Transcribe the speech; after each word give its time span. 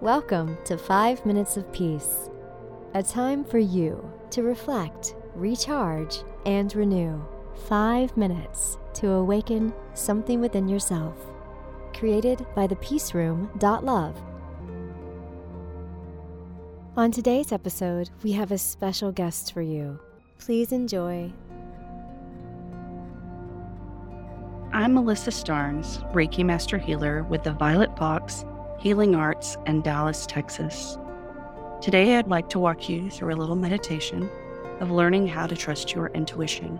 Welcome 0.00 0.56
to 0.66 0.78
5 0.78 1.26
Minutes 1.26 1.56
of 1.56 1.72
Peace, 1.72 2.30
a 2.94 3.02
time 3.02 3.44
for 3.44 3.58
you 3.58 4.08
to 4.30 4.44
reflect, 4.44 5.16
recharge, 5.34 6.18
and 6.46 6.72
renew. 6.76 7.20
5 7.66 8.16
minutes 8.16 8.78
to 8.94 9.10
awaken 9.10 9.74
something 9.94 10.40
within 10.40 10.68
yourself. 10.68 11.16
Created 11.94 12.46
by 12.54 12.68
the 12.68 12.76
thepeaceroom.love. 12.76 14.22
On 16.96 17.10
today's 17.10 17.50
episode, 17.50 18.08
we 18.22 18.30
have 18.30 18.52
a 18.52 18.58
special 18.58 19.10
guest 19.10 19.52
for 19.52 19.62
you. 19.62 19.98
Please 20.38 20.70
enjoy. 20.70 21.32
I'm 24.72 24.94
Melissa 24.94 25.32
Starnes, 25.32 26.00
Reiki 26.12 26.44
Master 26.44 26.78
Healer 26.78 27.24
with 27.24 27.42
the 27.42 27.52
Violet 27.52 27.98
Fox 27.98 28.44
Healing 28.78 29.16
Arts 29.16 29.56
in 29.66 29.82
Dallas, 29.82 30.24
Texas. 30.24 30.98
Today, 31.80 32.14
I'd 32.14 32.28
like 32.28 32.48
to 32.50 32.60
walk 32.60 32.88
you 32.88 33.10
through 33.10 33.34
a 33.34 33.36
little 33.36 33.56
meditation 33.56 34.30
of 34.78 34.92
learning 34.92 35.26
how 35.26 35.48
to 35.48 35.56
trust 35.56 35.94
your 35.94 36.10
intuition. 36.10 36.78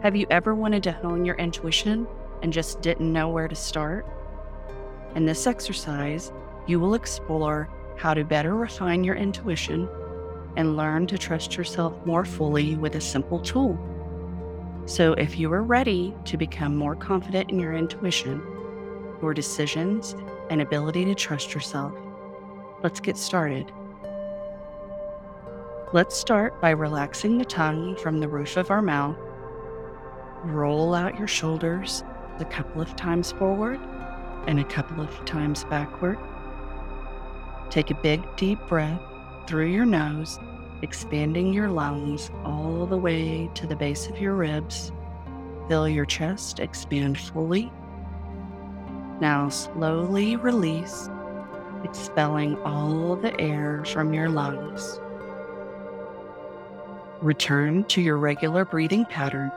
Have 0.00 0.14
you 0.14 0.28
ever 0.30 0.54
wanted 0.54 0.84
to 0.84 0.92
hone 0.92 1.24
your 1.24 1.34
intuition 1.34 2.06
and 2.40 2.52
just 2.52 2.80
didn't 2.82 3.12
know 3.12 3.30
where 3.30 3.48
to 3.48 3.56
start? 3.56 4.06
In 5.16 5.26
this 5.26 5.48
exercise, 5.48 6.30
you 6.68 6.78
will 6.78 6.94
explore 6.94 7.68
how 7.98 8.14
to 8.14 8.22
better 8.22 8.54
refine 8.54 9.02
your 9.02 9.16
intuition 9.16 9.88
and 10.56 10.76
learn 10.76 11.08
to 11.08 11.18
trust 11.18 11.56
yourself 11.56 11.94
more 12.06 12.24
fully 12.24 12.76
with 12.76 12.94
a 12.94 13.00
simple 13.00 13.40
tool. 13.40 13.76
So, 14.86 15.14
if 15.14 15.36
you 15.36 15.52
are 15.52 15.64
ready 15.64 16.14
to 16.26 16.36
become 16.36 16.76
more 16.76 16.94
confident 16.94 17.50
in 17.50 17.58
your 17.58 17.74
intuition, 17.74 18.40
your 19.22 19.32
decisions, 19.32 20.14
and 20.50 20.60
ability 20.60 21.04
to 21.06 21.14
trust 21.14 21.54
yourself. 21.54 21.94
Let's 22.82 23.00
get 23.00 23.16
started. 23.16 23.72
Let's 25.92 26.16
start 26.16 26.60
by 26.60 26.70
relaxing 26.70 27.38
the 27.38 27.44
tongue 27.44 27.96
from 27.96 28.18
the 28.18 28.28
roof 28.28 28.56
of 28.56 28.70
our 28.70 28.82
mouth. 28.82 29.16
Roll 30.42 30.94
out 30.94 31.18
your 31.18 31.28
shoulders 31.28 32.02
a 32.40 32.44
couple 32.44 32.82
of 32.82 32.96
times 32.96 33.30
forward 33.32 33.78
and 34.48 34.58
a 34.58 34.64
couple 34.64 35.00
of 35.00 35.24
times 35.24 35.64
backward. 35.64 36.18
Take 37.70 37.90
a 37.90 37.94
big, 37.94 38.24
deep 38.36 38.58
breath 38.66 39.00
through 39.46 39.66
your 39.66 39.86
nose, 39.86 40.40
expanding 40.82 41.52
your 41.52 41.68
lungs 41.68 42.30
all 42.44 42.86
the 42.86 42.96
way 42.96 43.48
to 43.54 43.66
the 43.66 43.76
base 43.76 44.08
of 44.08 44.18
your 44.18 44.34
ribs. 44.34 44.90
Fill 45.68 45.88
your 45.88 46.06
chest 46.06 46.58
expand 46.58 47.18
fully 47.18 47.70
now 49.22 49.48
slowly 49.48 50.34
release, 50.34 51.08
expelling 51.84 52.60
all 52.62 53.14
the 53.14 53.40
air 53.40 53.84
from 53.86 54.12
your 54.12 54.28
lungs. 54.28 55.00
Return 57.22 57.84
to 57.84 58.02
your 58.02 58.18
regular 58.18 58.64
breathing 58.64 59.04
pattern. 59.04 59.52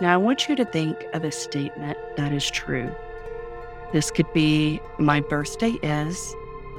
Now, 0.00 0.12
I 0.12 0.16
want 0.16 0.48
you 0.48 0.56
to 0.56 0.64
think 0.64 1.06
of 1.12 1.22
a 1.22 1.30
statement 1.30 1.96
that 2.16 2.32
is 2.32 2.50
true. 2.50 2.90
This 3.92 4.10
could 4.10 4.30
be 4.32 4.80
My 4.98 5.20
birthday 5.20 5.78
is, 5.84 6.34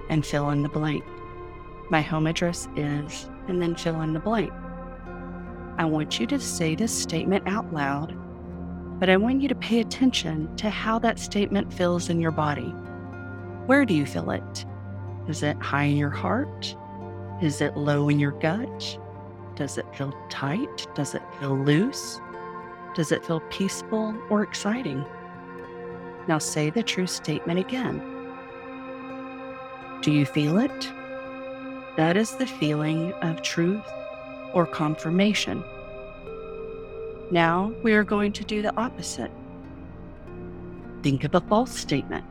and 0.10 0.26
fill 0.26 0.50
in 0.50 0.64
the 0.64 0.70
blank. 0.70 1.06
My 1.90 2.02
home 2.02 2.28
address 2.28 2.68
is, 2.76 3.30
and 3.48 3.62
then 3.62 3.76
fill 3.76 4.02
in 4.02 4.12
the 4.12 4.20
blank. 4.20 4.52
I 5.78 5.86
want 5.86 6.20
you 6.20 6.28
to 6.28 6.40
say 6.42 6.76
this 6.76 6.92
statement 6.92 7.48
out 7.48 7.74
loud 7.74 8.18
but 9.00 9.10
I 9.10 9.18
want 9.18 9.42
you 9.42 9.48
to 9.48 9.56
pay 9.56 9.80
attention 9.80 10.56
to 10.58 10.70
how 10.70 11.00
that 11.00 11.20
statement 11.20 11.74
feels 11.74 12.10
in 12.10 12.20
your 12.20 12.32
body. 12.32 12.74
Where 13.66 13.86
do 13.86 13.94
you 13.94 14.06
feel 14.06 14.32
it? 14.32 14.66
Is 15.28 15.44
it 15.44 15.58
high 15.58 15.84
in 15.84 15.98
your 15.98 16.10
heart? 16.10 16.76
Is 17.42 17.62
it 17.62 17.76
low 17.76 18.10
in 18.10 18.20
your 18.20 18.32
gut? 18.32 19.00
Does 19.56 19.78
it 19.78 19.86
feel 19.96 20.14
tight? 20.30 20.88
Does 20.96 21.16
it 21.16 21.22
feel 21.40 21.58
loose? 21.58 22.20
Does 22.96 23.12
it 23.12 23.26
feel 23.26 23.42
peaceful 23.50 24.16
or 24.30 24.44
exciting? 24.44 25.04
Now 26.28 26.38
say 26.38 26.70
the 26.70 26.84
true 26.84 27.08
statement 27.08 27.60
again. 27.60 28.02
Do 30.02 30.12
you 30.12 30.26
feel 30.26 30.58
it? 30.60 30.92
That 31.98 32.16
is 32.16 32.36
the 32.36 32.48
feeling 32.48 33.12
of 33.14 33.42
truth 33.42 33.86
or 34.54 34.66
confirmation. 34.66 35.64
Now 37.32 37.74
we 37.84 37.94
are 37.94 38.04
going 38.04 38.32
to 38.34 38.44
do 38.44 38.62
the 38.62 38.76
opposite. 38.78 39.32
Think 41.02 41.24
of 41.24 41.34
a 41.34 41.42
false 41.42 41.76
statement. 41.76 42.24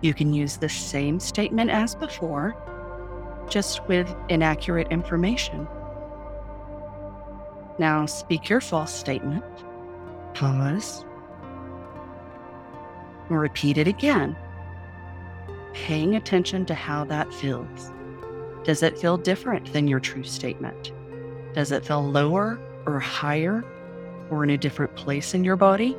You 0.00 0.14
can 0.14 0.32
use 0.32 0.56
the 0.56 0.68
same 0.68 1.18
statement 1.18 1.70
as 1.70 1.94
before, 1.94 2.54
just 3.48 3.86
with 3.88 4.14
inaccurate 4.28 4.88
information. 4.88 5.66
Now 7.78 8.06
speak 8.06 8.48
your 8.48 8.60
false 8.60 8.94
statement, 8.94 9.44
pause, 10.34 11.04
repeat 13.28 13.76
it 13.78 13.88
again, 13.88 14.36
paying 15.72 16.14
attention 16.14 16.64
to 16.66 16.74
how 16.74 17.04
that 17.04 17.32
feels. 17.34 17.92
Does 18.64 18.82
it 18.82 18.98
feel 18.98 19.16
different 19.16 19.72
than 19.72 19.88
your 19.88 20.00
true 20.00 20.24
statement? 20.24 20.92
Does 21.54 21.72
it 21.72 21.84
feel 21.84 22.04
lower 22.08 22.58
or 22.86 22.98
higher 22.98 23.64
or 24.30 24.44
in 24.44 24.50
a 24.50 24.56
different 24.56 24.94
place 24.96 25.34
in 25.34 25.44
your 25.44 25.56
body, 25.56 25.96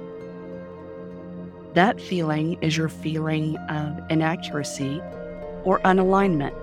that 1.73 2.01
feeling 2.01 2.57
is 2.61 2.75
your 2.75 2.89
feeling 2.89 3.55
of 3.69 3.99
inaccuracy 4.09 5.01
or 5.63 5.79
unalignment. 5.79 6.55